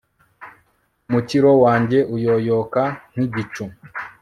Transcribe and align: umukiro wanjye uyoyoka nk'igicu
umukiro 1.07 1.49
wanjye 1.63 1.97
uyoyoka 2.15 2.83
nk'igicu 3.11 3.63